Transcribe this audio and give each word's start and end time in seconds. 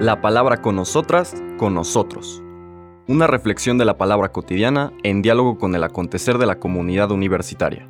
La 0.00 0.20
palabra 0.20 0.60
con 0.60 0.76
nosotras, 0.76 1.34
con 1.56 1.74
nosotros. 1.74 2.42
Una 3.06 3.26
reflexión 3.26 3.78
de 3.78 3.84
la 3.84 3.98
palabra 3.98 4.32
cotidiana 4.32 4.92
en 5.02 5.22
diálogo 5.22 5.58
con 5.58 5.74
el 5.74 5.84
acontecer 5.84 6.38
de 6.38 6.46
la 6.46 6.58
comunidad 6.58 7.10
universitaria. 7.10 7.88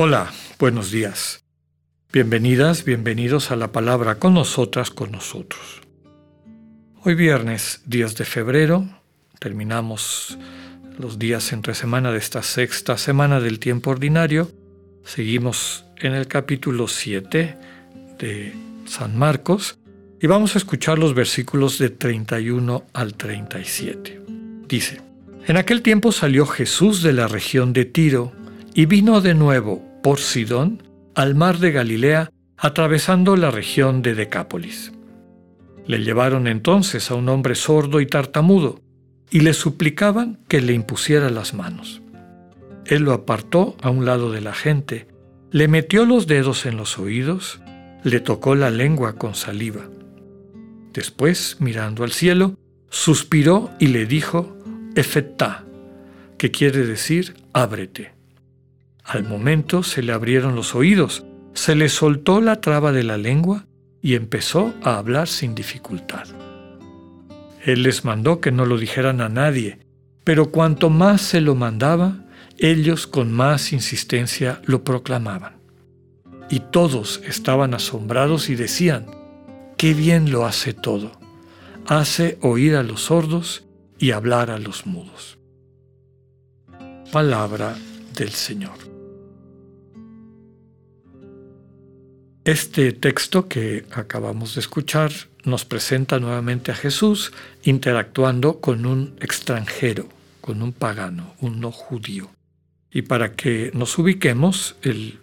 Hola, 0.00 0.30
buenos 0.58 0.92
días. 0.92 1.44
Bienvenidas, 2.12 2.84
bienvenidos 2.84 3.50
a 3.50 3.56
la 3.56 3.72
palabra 3.72 4.20
con 4.20 4.32
nosotras, 4.32 4.90
con 4.90 5.10
nosotros. 5.10 5.80
Hoy 7.02 7.14
viernes 7.14 7.82
10 7.86 8.16
de 8.16 8.24
febrero 8.24 8.84
terminamos 9.38 10.38
los 10.98 11.18
días 11.18 11.52
entre 11.52 11.74
semana 11.74 12.10
de 12.10 12.18
esta 12.18 12.42
sexta 12.42 12.98
semana 12.98 13.40
del 13.40 13.58
tiempo 13.58 13.90
ordinario. 13.90 14.50
Seguimos 15.04 15.84
en 15.96 16.14
el 16.14 16.26
capítulo 16.26 16.88
7 16.88 17.56
de 18.18 18.52
San 18.86 19.16
Marcos 19.16 19.78
y 20.20 20.26
vamos 20.26 20.54
a 20.54 20.58
escuchar 20.58 20.98
los 20.98 21.14
versículos 21.14 21.78
de 21.78 21.90
31 21.90 22.84
al 22.92 23.14
37. 23.14 24.22
Dice, 24.68 25.00
En 25.46 25.56
aquel 25.56 25.82
tiempo 25.82 26.10
salió 26.10 26.44
Jesús 26.46 27.02
de 27.02 27.12
la 27.12 27.28
región 27.28 27.72
de 27.72 27.84
Tiro 27.84 28.32
y 28.74 28.86
vino 28.86 29.20
de 29.20 29.34
nuevo 29.34 29.82
por 30.02 30.18
Sidón 30.18 30.82
al 31.14 31.34
mar 31.34 31.58
de 31.58 31.72
Galilea, 31.72 32.30
atravesando 32.56 33.36
la 33.36 33.50
región 33.50 34.02
de 34.02 34.14
Decápolis. 34.14 34.92
Le 35.86 35.98
llevaron 35.98 36.46
entonces 36.46 37.10
a 37.10 37.14
un 37.14 37.28
hombre 37.28 37.54
sordo 37.54 38.00
y 38.00 38.06
tartamudo, 38.06 38.82
y 39.30 39.40
le 39.40 39.52
suplicaban 39.52 40.38
que 40.48 40.60
le 40.60 40.72
impusiera 40.72 41.30
las 41.30 41.54
manos. 41.54 42.02
Él 42.86 43.02
lo 43.02 43.12
apartó 43.12 43.76
a 43.82 43.90
un 43.90 44.04
lado 44.04 44.32
de 44.32 44.40
la 44.40 44.54
gente, 44.54 45.06
le 45.50 45.68
metió 45.68 46.06
los 46.06 46.26
dedos 46.26 46.66
en 46.66 46.76
los 46.76 46.98
oídos, 46.98 47.60
le 48.02 48.20
tocó 48.20 48.54
la 48.54 48.70
lengua 48.70 49.14
con 49.14 49.34
saliva. 49.34 49.88
Después, 50.92 51.56
mirando 51.60 52.04
al 52.04 52.12
cielo, 52.12 52.56
suspiró 52.90 53.70
y 53.78 53.88
le 53.88 54.06
dijo, 54.06 54.56
Efetá, 54.94 55.64
que 56.38 56.50
quiere 56.50 56.86
decir 56.86 57.34
ábrete. 57.52 58.12
Al 59.04 59.24
momento 59.24 59.82
se 59.82 60.02
le 60.02 60.12
abrieron 60.12 60.54
los 60.54 60.74
oídos, 60.74 61.24
se 61.54 61.74
le 61.74 61.88
soltó 61.88 62.40
la 62.40 62.60
traba 62.60 62.92
de 62.92 63.04
la 63.04 63.18
lengua 63.18 63.66
y 64.00 64.14
empezó 64.14 64.74
a 64.82 64.98
hablar 64.98 65.28
sin 65.28 65.54
dificultad. 65.54 66.26
Él 67.64 67.82
les 67.82 68.04
mandó 68.04 68.40
que 68.40 68.52
no 68.52 68.66
lo 68.66 68.78
dijeran 68.78 69.20
a 69.20 69.28
nadie, 69.28 69.80
pero 70.24 70.50
cuanto 70.50 70.90
más 70.90 71.22
se 71.22 71.40
lo 71.40 71.54
mandaba, 71.54 72.24
ellos 72.58 73.06
con 73.06 73.32
más 73.32 73.72
insistencia 73.72 74.60
lo 74.64 74.84
proclamaban. 74.84 75.58
Y 76.50 76.60
todos 76.60 77.20
estaban 77.26 77.74
asombrados 77.74 78.48
y 78.48 78.54
decían, 78.54 79.06
qué 79.76 79.94
bien 79.94 80.30
lo 80.30 80.46
hace 80.46 80.72
todo. 80.72 81.12
Hace 81.86 82.38
oír 82.42 82.76
a 82.76 82.82
los 82.82 83.04
sordos 83.04 83.64
y 83.98 84.10
hablar 84.10 84.50
a 84.50 84.58
los 84.58 84.86
mudos. 84.86 85.38
Palabra 87.12 87.76
del 88.14 88.30
Señor. 88.30 88.76
Este 92.44 92.92
texto 92.92 93.46
que 93.48 93.84
acabamos 93.92 94.54
de 94.54 94.60
escuchar 94.60 95.12
nos 95.48 95.64
presenta 95.64 96.20
nuevamente 96.20 96.70
a 96.70 96.74
Jesús 96.74 97.32
interactuando 97.62 98.60
con 98.60 98.86
un 98.86 99.16
extranjero, 99.20 100.08
con 100.40 100.62
un 100.62 100.72
pagano, 100.72 101.34
un 101.40 101.60
no 101.60 101.72
judío. 101.72 102.30
Y 102.92 103.02
para 103.02 103.32
que 103.32 103.70
nos 103.74 103.98
ubiquemos, 103.98 104.76
el, 104.82 105.18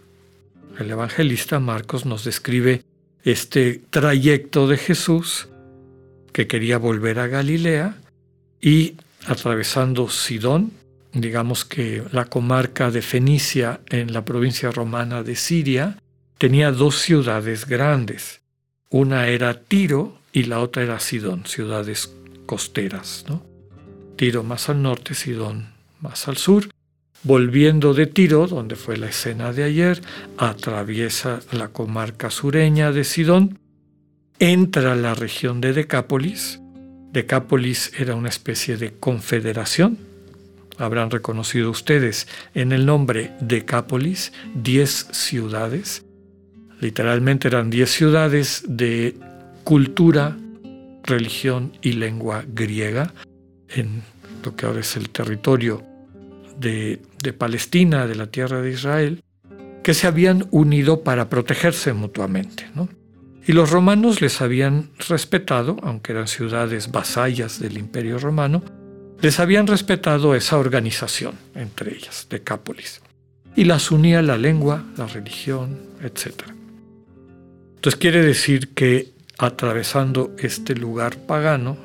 el 0.78 0.90
evangelista 0.90 1.58
Marcos 1.58 2.04
nos 2.04 2.24
describe 2.24 2.82
este 3.24 3.80
trayecto 3.90 4.68
de 4.68 4.76
Jesús 4.76 5.48
que 6.32 6.46
quería 6.46 6.78
volver 6.78 7.18
a 7.18 7.26
Galilea 7.26 7.96
y 8.60 8.96
atravesando 9.26 10.08
Sidón, 10.08 10.72
digamos 11.12 11.64
que 11.64 12.02
la 12.12 12.26
comarca 12.26 12.90
de 12.90 13.02
Fenicia 13.02 13.80
en 13.88 14.12
la 14.12 14.24
provincia 14.24 14.70
romana 14.70 15.22
de 15.22 15.34
Siria, 15.34 15.98
tenía 16.38 16.70
dos 16.70 16.96
ciudades 17.00 17.66
grandes. 17.66 18.42
Una 18.90 19.26
era 19.26 19.60
Tiro 19.60 20.18
y 20.32 20.44
la 20.44 20.60
otra 20.60 20.84
era 20.84 21.00
Sidón, 21.00 21.44
ciudades 21.44 22.14
costeras. 22.46 23.24
¿no? 23.28 23.42
Tiro 24.16 24.44
más 24.44 24.68
al 24.68 24.80
norte, 24.80 25.14
Sidón 25.14 25.74
más 26.00 26.28
al 26.28 26.36
sur. 26.36 26.70
Volviendo 27.24 27.94
de 27.94 28.06
Tiro, 28.06 28.46
donde 28.46 28.76
fue 28.76 28.96
la 28.96 29.08
escena 29.08 29.52
de 29.52 29.64
ayer, 29.64 30.00
atraviesa 30.38 31.40
la 31.50 31.68
comarca 31.68 32.30
sureña 32.30 32.92
de 32.92 33.02
Sidón, 33.02 33.58
entra 34.38 34.92
a 34.92 34.96
la 34.96 35.14
región 35.14 35.60
de 35.60 35.72
Decápolis. 35.72 36.60
Decápolis 37.10 37.92
era 37.98 38.14
una 38.14 38.28
especie 38.28 38.76
de 38.76 38.92
confederación. 38.92 39.98
Habrán 40.78 41.10
reconocido 41.10 41.70
ustedes 41.70 42.28
en 42.54 42.70
el 42.70 42.86
nombre 42.86 43.32
Decápolis 43.40 44.32
diez 44.54 45.08
ciudades 45.10 46.05
Literalmente 46.80 47.48
eran 47.48 47.70
diez 47.70 47.90
ciudades 47.90 48.64
de 48.66 49.16
cultura, 49.64 50.36
religión 51.02 51.72
y 51.82 51.92
lengua 51.92 52.44
griega 52.46 53.12
en 53.68 54.02
lo 54.44 54.54
que 54.54 54.66
ahora 54.66 54.80
es 54.80 54.96
el 54.96 55.10
territorio 55.10 55.82
de, 56.58 57.00
Palestina, 57.36 58.06
de 58.06 58.14
la 58.14 58.26
tierra 58.28 58.60
de 58.60 58.70
Israel, 58.70 59.22
que 59.82 59.94
se 59.94 60.06
habían 60.06 60.46
unido 60.50 61.02
para 61.02 61.28
protegerse 61.28 61.92
mutuamente. 61.92 62.66
Y 63.46 63.52
los 63.52 63.70
romanos 63.70 64.20
les 64.20 64.40
habían 64.40 64.90
respetado, 65.08 65.76
aunque 65.82 66.12
eran 66.12 66.28
ciudades 66.28 66.90
vasallas 66.90 67.60
del 67.60 67.78
imperio 67.78 68.18
romano, 68.18 68.62
les 69.20 69.40
habían 69.40 69.66
respetado 69.66 70.34
esa 70.34 70.58
organización 70.58 71.34
entre 71.54 71.94
ellas, 71.94 72.26
Decápolis, 72.28 73.00
y 73.54 73.64
las 73.64 73.90
unía 73.90 74.22
la 74.22 74.36
lengua, 74.36 74.84
la 74.96 75.06
religión, 75.06 75.78
etc. 76.02 76.55
Entonces 77.76 78.00
quiere 78.00 78.22
decir 78.22 78.68
que 78.74 79.12
atravesando 79.38 80.34
este 80.38 80.74
lugar 80.74 81.18
pagano, 81.18 81.76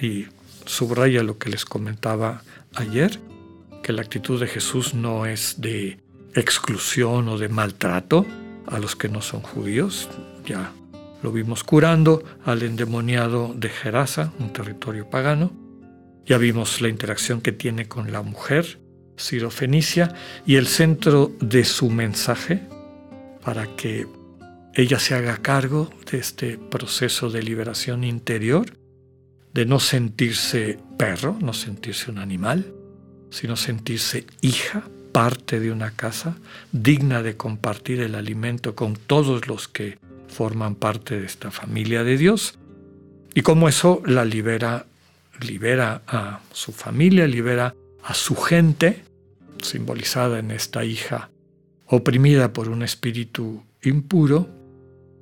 y 0.00 0.26
subraya 0.64 1.22
lo 1.22 1.38
que 1.38 1.50
les 1.50 1.64
comentaba 1.64 2.42
ayer, 2.74 3.18
que 3.82 3.92
la 3.92 4.02
actitud 4.02 4.38
de 4.38 4.46
Jesús 4.46 4.94
no 4.94 5.26
es 5.26 5.60
de 5.60 5.98
exclusión 6.34 7.28
o 7.28 7.38
de 7.38 7.48
maltrato 7.48 8.26
a 8.66 8.78
los 8.78 8.94
que 8.94 9.08
no 9.08 9.22
son 9.22 9.40
judíos, 9.40 10.08
ya 10.44 10.72
lo 11.22 11.32
vimos 11.32 11.64
curando 11.64 12.22
al 12.44 12.62
endemoniado 12.62 13.52
de 13.56 13.70
Gerasa, 13.70 14.32
un 14.38 14.52
territorio 14.52 15.08
pagano, 15.08 15.50
ya 16.26 16.38
vimos 16.38 16.80
la 16.80 16.88
interacción 16.88 17.40
que 17.40 17.52
tiene 17.52 17.88
con 17.88 18.12
la 18.12 18.22
mujer, 18.22 18.78
Fenicia, 19.50 20.14
y 20.46 20.56
el 20.56 20.68
centro 20.68 21.32
de 21.40 21.64
su 21.64 21.90
mensaje 21.90 22.62
para 23.42 23.66
que 23.74 24.06
ella 24.78 25.00
se 25.00 25.16
haga 25.16 25.38
cargo 25.38 25.90
de 26.08 26.18
este 26.18 26.56
proceso 26.56 27.30
de 27.30 27.42
liberación 27.42 28.04
interior, 28.04 28.78
de 29.52 29.66
no 29.66 29.80
sentirse 29.80 30.78
perro, 30.96 31.36
no 31.40 31.52
sentirse 31.52 32.12
un 32.12 32.18
animal, 32.18 32.72
sino 33.30 33.56
sentirse 33.56 34.24
hija, 34.40 34.88
parte 35.10 35.58
de 35.58 35.72
una 35.72 35.96
casa, 35.96 36.36
digna 36.70 37.24
de 37.24 37.36
compartir 37.36 37.98
el 38.00 38.14
alimento 38.14 38.76
con 38.76 38.94
todos 38.94 39.48
los 39.48 39.66
que 39.66 39.98
forman 40.28 40.76
parte 40.76 41.18
de 41.18 41.26
esta 41.26 41.50
familia 41.50 42.04
de 42.04 42.16
Dios, 42.16 42.56
y 43.34 43.42
cómo 43.42 43.68
eso 43.68 44.00
la 44.06 44.24
libera, 44.24 44.86
libera 45.40 46.02
a 46.06 46.38
su 46.52 46.70
familia, 46.70 47.26
libera 47.26 47.74
a 48.04 48.14
su 48.14 48.36
gente, 48.36 49.02
simbolizada 49.60 50.38
en 50.38 50.52
esta 50.52 50.84
hija 50.84 51.30
oprimida 51.86 52.52
por 52.52 52.68
un 52.68 52.84
espíritu 52.84 53.64
impuro, 53.82 54.57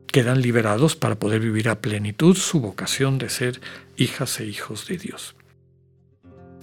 quedan 0.07 0.41
liberados 0.41 0.97
para 0.97 1.17
poder 1.17 1.41
vivir 1.41 1.69
a 1.69 1.81
plenitud 1.81 2.37
su 2.37 2.61
vocación 2.61 3.19
de 3.19 3.29
ser 3.29 3.61
hijas 3.97 4.41
e 4.41 4.47
hijos 4.47 4.87
de 4.87 4.99
Dios. 4.99 5.35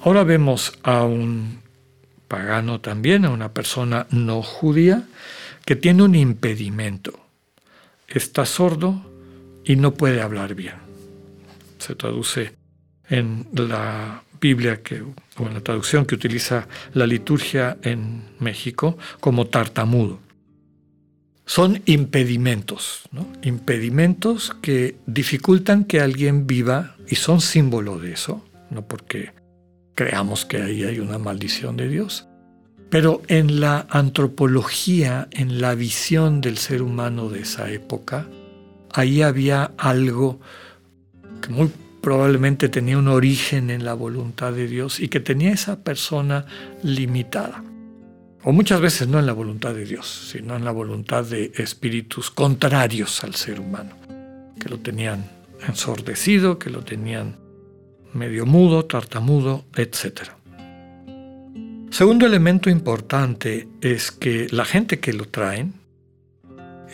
Ahora 0.02 0.24
vemos 0.24 0.74
a 0.84 1.04
un 1.04 1.62
pagano 2.28 2.82
también, 2.82 3.26
a 3.26 3.30
una 3.30 3.54
persona 3.54 4.08
no 4.10 4.42
judía, 4.42 5.04
que 5.66 5.76
tiene 5.76 6.04
un 6.04 6.16
impedimento. 6.16 7.20
Está 8.08 8.46
sordo 8.46 9.02
y 9.64 9.76
no 9.76 9.94
puede 9.94 10.22
hablar 10.22 10.56
bien. 10.56 10.76
Se 11.78 11.96
traduce 11.96 12.56
en 13.10 13.48
la 13.54 14.24
Biblia 14.42 14.82
que, 14.82 15.02
o 15.02 15.48
en 15.48 15.54
la 15.54 15.62
traducción 15.62 16.06
que 16.06 16.16
utiliza 16.16 16.68
la 16.94 17.08
liturgia 17.08 17.78
en 17.82 18.24
México 18.40 18.98
como 19.20 19.48
tartamudo 19.48 20.20
son 21.46 21.82
impedimentos, 21.86 23.04
impedimentos 23.42 24.56
que 24.62 24.96
dificultan 25.06 25.84
que 25.84 26.00
alguien 26.00 26.48
viva 26.48 26.96
y 27.08 27.16
son 27.16 27.42
símbolo 27.42 28.00
de 28.00 28.14
eso, 28.14 28.44
no 28.70 28.86
porque 28.88 29.32
creamos 29.94 30.46
que 30.46 30.62
ahí 30.62 30.84
hay 30.84 31.00
una 31.00 31.18
maldición 31.18 31.78
de 31.78 31.90
Dios. 31.90 32.28
Pero 32.90 33.22
en 33.28 33.60
la 33.60 33.88
antropología, 33.90 35.28
en 35.32 35.60
la 35.60 35.76
visión 35.76 36.42
del 36.42 36.58
ser 36.58 36.82
humano 36.82 37.30
de 37.30 37.42
esa 37.42 37.72
época, 37.72 38.28
ahí 38.94 39.22
había 39.22 39.72
algo 39.78 40.40
que 41.42 41.50
muy 41.50 41.72
probablemente 42.02 42.70
tenía 42.70 42.98
un 42.98 43.08
origen 43.08 43.70
en 43.70 43.86
la 43.86 43.94
voluntad 43.94 44.54
de 44.54 44.68
Dios 44.68 45.00
y 45.00 45.08
que 45.08 45.20
tenía 45.20 45.52
esa 45.52 45.84
persona 45.84 46.46
limitada. 46.84 47.64
O 48.46 48.52
muchas 48.52 48.82
veces 48.82 49.08
no 49.08 49.20
en 49.20 49.26
la 49.26 49.34
voluntad 49.34 49.74
de 49.74 49.86
Dios, 49.86 50.30
sino 50.32 50.58
en 50.58 50.66
la 50.66 50.72
voluntad 50.72 51.24
de 51.24 51.54
espíritus 51.56 52.30
contrarios 52.30 53.24
al 53.24 53.36
ser 53.36 53.62
humano, 53.62 53.96
que 54.60 54.68
lo 54.68 54.80
tenían 54.80 55.30
ensordecido, 55.66 56.60
que 56.60 56.70
lo 56.70 56.84
tenían 56.84 57.38
medio 58.14 58.46
mudo, 58.46 58.84
tartamudo, 58.84 59.64
etc. 59.76 60.32
Segundo 61.90 62.26
elemento 62.26 62.70
importante 62.70 63.70
es 63.80 64.12
que 64.12 64.48
la 64.52 64.66
gente 64.66 65.00
que 65.00 65.14
lo 65.14 65.26
traen, 65.26 65.76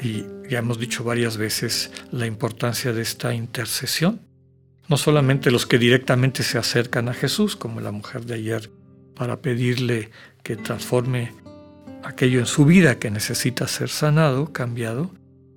y 0.03 0.25
ya 0.49 0.59
hemos 0.59 0.79
dicho 0.79 1.03
varias 1.03 1.37
veces 1.37 1.91
la 2.11 2.27
importancia 2.27 2.93
de 2.93 3.01
esta 3.01 3.33
intercesión, 3.33 4.21
no 4.87 4.97
solamente 4.97 5.49
los 5.49 5.65
que 5.65 5.79
directamente 5.79 6.43
se 6.43 6.59
acercan 6.59 7.09
a 7.09 7.13
Jesús, 7.13 7.55
como 7.55 7.79
la 7.79 7.91
mujer 7.91 8.25
de 8.25 8.35
ayer, 8.35 8.69
para 9.19 9.41
pedirle 9.41 10.11
que 10.43 10.55
transforme 10.55 11.33
aquello 12.05 12.39
en 12.39 12.45
su 12.45 12.63
vida 12.63 12.99
que 12.99 13.11
necesita 13.11 13.67
ser 13.67 13.89
sanado, 13.89 14.53
cambiado, 14.53 15.11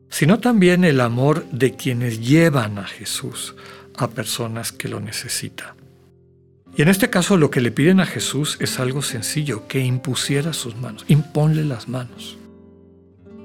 sino 0.09 0.41
también 0.41 0.82
el 0.82 1.00
amor 1.00 1.47
de 1.53 1.76
quienes 1.76 2.19
llevan 2.19 2.79
a 2.79 2.85
Jesús 2.88 3.55
a 3.97 4.11
personas 4.11 4.73
que 4.73 4.88
lo 4.88 4.99
necesitan. 4.99 5.76
Y 6.76 6.82
en 6.82 6.88
este 6.88 7.09
caso 7.09 7.37
lo 7.37 7.53
que 7.53 7.61
le 7.61 7.70
piden 7.70 8.00
a 8.00 8.06
Jesús 8.06 8.56
es 8.59 8.81
algo 8.81 9.00
sencillo, 9.00 9.69
que 9.69 9.79
impusiera 9.79 10.53
sus 10.53 10.75
manos, 10.75 11.05
imponle 11.06 11.64
las 11.64 11.88
manos. 11.88 12.37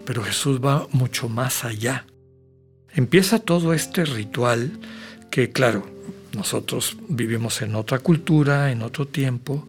Pero 0.03 0.23
Jesús 0.23 0.59
va 0.65 0.87
mucho 0.93 1.29
más 1.29 1.63
allá. 1.63 2.07
Empieza 2.91 3.37
todo 3.37 3.71
este 3.71 4.03
ritual 4.03 4.71
que, 5.29 5.51
claro, 5.51 5.85
nosotros 6.33 6.97
vivimos 7.07 7.61
en 7.61 7.75
otra 7.75 7.99
cultura, 7.99 8.71
en 8.71 8.81
otro 8.81 9.05
tiempo, 9.05 9.67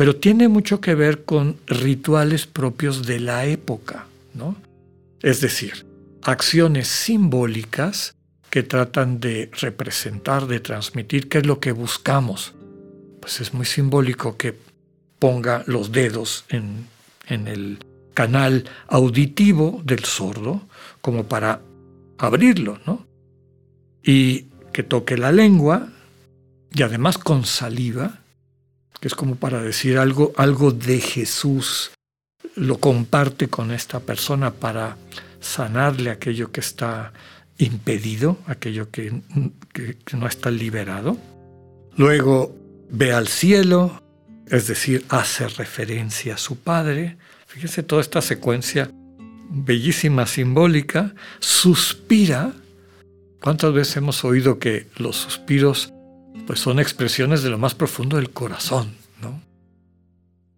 pero 0.00 0.16
tiene 0.16 0.48
mucho 0.48 0.80
que 0.80 0.94
ver 0.94 1.26
con 1.26 1.58
rituales 1.66 2.46
propios 2.46 3.04
de 3.04 3.20
la 3.20 3.44
época, 3.44 4.06
¿no? 4.32 4.56
Es 5.20 5.42
decir, 5.42 5.84
acciones 6.22 6.88
simbólicas 6.88 8.16
que 8.48 8.62
tratan 8.62 9.20
de 9.20 9.50
representar, 9.60 10.46
de 10.46 10.58
transmitir 10.58 11.28
qué 11.28 11.36
es 11.36 11.46
lo 11.46 11.60
que 11.60 11.72
buscamos. 11.72 12.54
Pues 13.20 13.42
es 13.42 13.52
muy 13.52 13.66
simbólico 13.66 14.38
que 14.38 14.56
ponga 15.18 15.64
los 15.66 15.92
dedos 15.92 16.46
en, 16.48 16.86
en 17.26 17.46
el 17.46 17.84
canal 18.14 18.64
auditivo 18.88 19.82
del 19.84 20.06
sordo 20.06 20.62
como 21.02 21.24
para 21.24 21.60
abrirlo, 22.16 22.78
¿no? 22.86 23.06
Y 24.02 24.46
que 24.72 24.82
toque 24.82 25.18
la 25.18 25.30
lengua 25.30 25.90
y 26.72 26.84
además 26.84 27.18
con 27.18 27.44
saliva, 27.44 28.19
que 29.00 29.08
es 29.08 29.14
como 29.14 29.36
para 29.36 29.62
decir 29.62 29.98
algo, 29.98 30.32
algo 30.36 30.72
de 30.72 31.00
Jesús, 31.00 31.90
lo 32.54 32.78
comparte 32.78 33.48
con 33.48 33.70
esta 33.70 34.00
persona 34.00 34.52
para 34.52 34.96
sanarle 35.40 36.10
aquello 36.10 36.52
que 36.52 36.60
está 36.60 37.12
impedido, 37.58 38.38
aquello 38.46 38.90
que, 38.90 39.22
no 40.12 40.26
está 40.26 40.50
liberado. 40.50 41.16
Luego 41.96 42.54
ve 42.90 43.12
al 43.12 43.28
cielo, 43.28 44.02
es 44.46 44.66
decir, 44.66 45.04
hace 45.08 45.48
referencia 45.48 46.34
a 46.34 46.38
su 46.38 46.56
Padre. 46.56 47.16
Fíjense 47.46 47.82
toda 47.82 48.02
esta 48.02 48.20
secuencia 48.20 48.90
bellísima, 49.48 50.26
simbólica. 50.26 51.14
Suspira. 51.38 52.52
¿Cuántas 53.40 53.72
veces 53.72 53.96
hemos 53.96 54.24
oído 54.24 54.58
que 54.58 54.86
los 54.96 55.16
suspiros 55.16 55.92
pues 56.46 56.60
son 56.60 56.78
expresiones 56.80 57.42
de 57.42 57.50
lo 57.50 57.58
más 57.58 57.74
profundo 57.74 58.16
del 58.16 58.30
corazón, 58.30 58.92
¿no? 59.20 59.40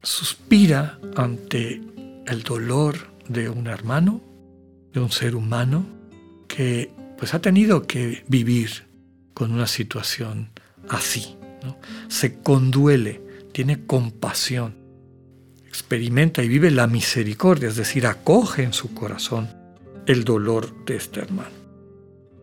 Suspira 0.02 0.98
ante 1.16 1.80
el 2.26 2.42
dolor 2.42 2.96
de 3.28 3.48
un 3.48 3.66
hermano, 3.66 4.20
de 4.92 5.00
un 5.00 5.10
ser 5.10 5.34
humano 5.34 5.86
que 6.48 6.90
pues 7.18 7.34
ha 7.34 7.40
tenido 7.40 7.86
que 7.86 8.24
vivir 8.28 8.86
con 9.34 9.52
una 9.52 9.66
situación 9.66 10.50
así. 10.88 11.36
Se 12.08 12.40
conduele, 12.40 13.22
tiene 13.52 13.86
compasión, 13.86 14.74
experimenta 15.66 16.42
y 16.42 16.48
vive 16.48 16.70
la 16.70 16.86
misericordia, 16.86 17.68
es 17.68 17.76
decir, 17.76 18.06
acoge 18.06 18.62
en 18.62 18.72
su 18.72 18.92
corazón 18.92 19.48
el 20.06 20.24
dolor 20.24 20.84
de 20.84 20.96
este 20.96 21.20
hermano. 21.20 21.62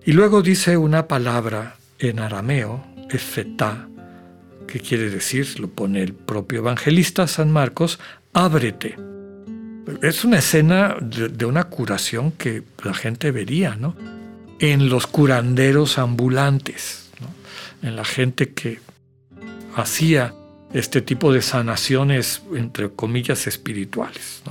Y 0.05 0.13
luego 0.13 0.41
dice 0.41 0.77
una 0.77 1.07
palabra 1.07 1.77
en 1.99 2.19
arameo, 2.19 2.85
efetá, 3.09 3.87
que 4.67 4.79
quiere 4.79 5.09
decir, 5.09 5.59
lo 5.59 5.69
pone 5.69 6.01
el 6.03 6.13
propio 6.13 6.59
evangelista 6.59 7.27
San 7.27 7.51
Marcos, 7.51 7.99
ábrete 8.33 8.95
es 10.01 10.23
una 10.23 10.39
escena 10.39 10.97
de, 11.01 11.45
una 11.45 11.65
curación 11.65 12.31
que 12.31 12.63
la 12.83 12.93
gente 12.93 13.31
vería, 13.31 13.75
¿no? 13.75 13.95
En 14.59 14.89
los 14.89 15.07
curanderos 15.07 15.97
ambulantes, 15.97 17.09
en 17.81 17.95
la 17.95 18.05
gente 18.05 18.53
que 18.53 18.79
hacía 19.75 20.33
este 20.73 21.01
tipo 21.01 21.31
de 21.33 21.41
sanaciones, 21.41 22.41
entre 22.53 22.89
comillas, 22.89 23.47
espirituales. 23.47 24.43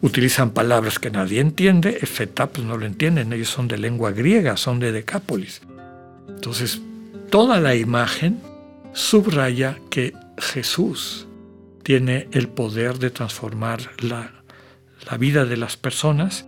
Utilizan 0.00 0.50
palabras 0.50 0.98
que 0.98 1.10
nadie 1.10 1.40
entiende, 1.40 1.98
efeta 2.02 2.48
pues 2.48 2.66
no 2.66 2.76
lo 2.76 2.84
entienden, 2.84 3.32
ellos 3.32 3.48
son 3.48 3.68
de 3.68 3.78
lengua 3.78 4.10
griega, 4.10 4.56
son 4.56 4.80
de 4.80 4.92
Decápolis. 4.92 5.62
Entonces, 6.28 6.80
toda 7.34 7.58
la 7.58 7.74
imagen 7.74 8.40
subraya 8.92 9.76
que 9.90 10.12
Jesús 10.38 11.26
tiene 11.82 12.28
el 12.30 12.46
poder 12.46 13.00
de 13.00 13.10
transformar 13.10 13.90
la, 13.98 14.30
vida 15.18 15.44
de 15.44 15.56
las 15.56 15.76
personas 15.76 16.46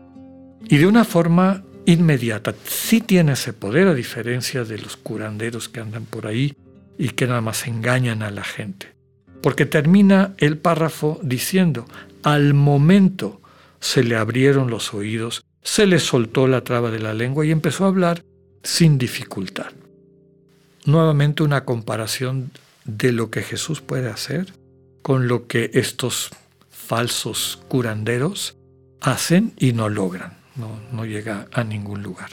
y 0.68 0.76
de 0.76 0.86
una 0.86 1.02
forma 1.02 1.64
inmediata. 1.86 2.54
Sí 2.64 3.00
tiene 3.00 3.32
ese 3.32 3.52
poder 3.52 3.88
a 3.88 3.94
diferencia 3.94 4.62
de 4.62 4.78
los 4.78 4.96
curanderos 4.96 5.68
que 5.68 5.80
andan 5.80 6.04
por 6.04 6.28
ahí 6.28 6.54
y 6.96 7.08
que 7.08 7.26
nada 7.26 7.40
más 7.40 7.66
engañan 7.66 8.22
a 8.22 8.30
la 8.30 8.44
gente. 8.44 8.94
Porque 9.42 9.66
termina 9.66 10.34
el 10.38 10.56
párrafo 10.56 11.18
diciendo, 11.20 11.84
al 12.22 12.54
momento 12.54 13.40
se 13.80 14.04
le 14.04 14.14
abrieron 14.14 14.70
los 14.70 14.94
oídos, 14.94 15.44
se 15.64 15.88
le 15.88 15.98
soltó 15.98 16.46
la 16.46 16.62
traba 16.62 16.92
de 16.92 17.00
la 17.00 17.12
lengua 17.12 17.44
y 17.44 17.50
empezó 17.50 17.86
a 17.86 17.88
hablar 17.88 18.22
sin 18.62 18.98
dificultad. 18.98 19.72
Nuevamente 20.86 21.42
una 21.42 21.64
comparación 21.64 22.52
de 22.84 23.10
lo 23.10 23.30
que 23.30 23.42
Jesús 23.42 23.80
puede 23.80 24.08
hacer 24.08 24.54
con 25.02 25.26
lo 25.26 25.48
que 25.48 25.70
estos 25.74 26.30
falsos 26.70 27.60
curanderos 27.68 28.56
hacen 29.00 29.52
y 29.58 29.72
no 29.72 29.88
logran, 29.88 30.36
no, 30.54 31.04
llega 31.04 31.48
a 31.52 31.64
ningún 31.64 32.02
lugar. 32.02 32.30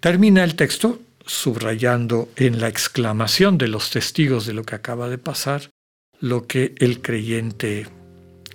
Termina 0.00 0.42
el 0.42 0.56
texto 0.56 1.00
subrayando 1.24 2.28
en 2.34 2.60
la 2.60 2.66
exclamación 2.66 3.58
de 3.58 3.68
los 3.68 3.90
testigos 3.90 4.44
de 4.44 4.54
lo 4.54 4.64
que 4.64 4.74
acaba 4.74 5.08
de 5.08 5.18
pasar 5.18 5.70
lo 6.18 6.46
que 6.46 6.74
el 6.78 7.00
creyente 7.00 7.86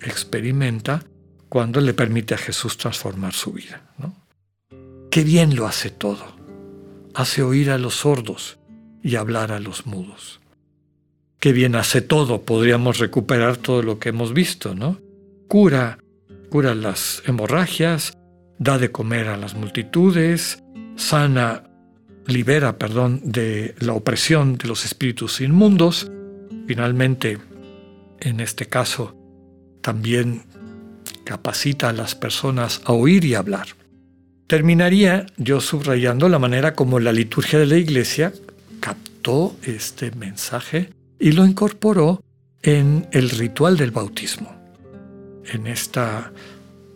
experimenta 0.02 1.04
cuando 1.48 1.80
le 1.80 1.94
permite 1.94 2.34
a 2.34 2.38
Jesús 2.38 2.78
transformar 2.78 3.34
su 3.34 3.54
vida. 3.54 3.82
Qué 5.10 5.24
bien 5.24 5.56
lo 5.56 5.66
hace 5.66 5.90
todo. 5.90 6.36
Hace 7.14 7.42
oír 7.42 7.72
a 7.72 7.78
los 7.78 7.96
sordos 7.96 8.57
y 9.08 9.16
hablar 9.16 9.52
a 9.52 9.60
los 9.60 9.86
mudos 9.86 10.40
qué 11.40 11.54
bien 11.54 11.76
hace 11.76 12.02
todo, 12.02 12.42
podríamos 12.42 12.98
recuperar 13.00 13.58
todo 13.58 13.82
lo 13.82 14.00
que 14.00 14.10
hemos 14.10 14.34
visto, 14.34 14.76
¿no? 14.76 15.00
Cura, 15.48 16.00
cura 16.50 16.76
las 16.76 17.24
hemorragias, 17.26 18.18
da 18.58 18.78
de 18.78 18.92
comer 18.92 19.28
a 19.28 19.38
las 19.38 19.56
multitudes, 19.56 20.64
sana, 20.96 21.64
libera, 22.26 22.78
perdón, 22.78 23.22
de 23.24 23.76
la 23.80 23.94
opresión 23.94 24.58
de 24.58 24.68
los 24.68 24.84
espíritus 24.86 25.40
inmundos, 25.42 26.12
finalmente, 26.68 27.38
en 28.20 28.40
este 28.40 28.66
caso, 28.66 29.16
también 29.82 30.44
capacita 31.24 31.90
a 31.90 31.94
las 31.94 32.16
personas 32.16 32.82
a 32.86 32.94
oír 32.94 33.24
y 33.26 33.36
hablar. 33.36 33.68
Terminaría 34.48 35.28
yo 35.38 35.62
subrayando 35.62 36.30
la 36.30 36.40
manera 36.40 36.74
como 36.74 37.00
la 37.00 37.12
liturgia 37.12 37.60
de 37.60 37.66
la 37.66 37.78
iglesia 37.78 38.34
captó 38.88 39.53
este 39.63 40.12
mensaje 40.12 40.91
y 41.20 41.34
lo 41.34 41.46
incorporó 41.46 42.24
en 42.62 43.06
el 43.12 43.29
ritual 43.32 43.75
del 43.75 43.91
bautismo. 43.91 44.56
En, 45.44 45.67
esta, 45.67 46.32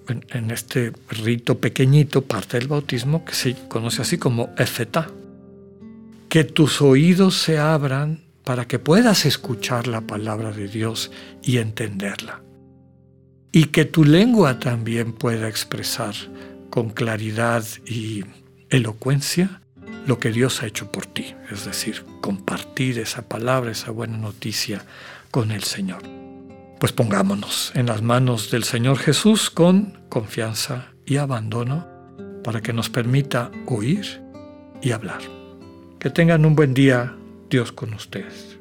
en, 0.08 0.52
este 0.52 0.94
rito 1.10 1.60
pequeñito, 1.60 2.22
parte 2.22 2.58
del 2.58 2.70
bautismo, 2.70 3.26
que 3.26 3.34
se 3.34 3.56
conoce 3.68 4.04
así 4.04 4.18
como 4.18 4.52
efetá. 4.58 5.10
Que 6.30 6.46
tus 6.46 6.82
oídos 6.82 7.36
se 7.36 7.58
abran 7.58 8.22
para 8.46 8.66
que 8.70 8.80
puedas 8.80 9.26
escuchar 9.26 9.88
la 9.88 10.00
palabra 10.00 10.54
de 10.54 10.70
Dios 10.70 11.12
y 11.44 11.58
entenderla. 11.58 12.42
Y 13.52 13.66
que 13.66 13.84
tu 13.84 14.06
lengua 14.06 14.60
también 14.60 15.12
pueda 15.12 15.50
expresar 15.50 16.16
con 16.70 16.90
claridad 16.92 17.66
y 17.86 18.24
elocuencia 18.70 19.62
lo 20.06 20.20
que 20.20 20.32
Dios 20.32 20.62
ha 20.62 20.68
hecho 20.68 20.92
por 20.92 21.06
ti, 21.06 21.36
es 21.52 21.66
decir, 21.66 22.06
compartir 22.22 23.00
esa 23.00 23.28
palabra, 23.28 23.72
esa 23.72 23.92
buena 23.92 24.18
noticia 24.18 24.86
con 25.30 25.52
el 25.52 25.64
Señor. 25.64 26.02
Pues 26.80 26.92
pongámonos 26.92 27.72
en 27.76 27.86
las 27.86 28.02
manos 28.02 28.50
del 28.50 28.64
Señor 28.64 28.98
Jesús 28.98 29.50
con 29.50 30.00
confianza 30.10 30.88
y 31.06 31.18
abandono 31.18 31.88
para 32.44 32.62
que 32.62 32.74
nos 32.74 32.90
permita 32.90 33.52
oír 33.68 34.22
y 34.82 34.92
hablar. 34.92 35.22
Que 36.00 36.10
tengan 36.10 36.46
un 36.46 36.56
buen 36.56 36.74
día, 36.74 37.16
Dios 37.50 37.72
con 37.72 37.94
ustedes. 37.94 38.61